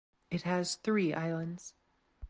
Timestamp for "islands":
1.13-1.75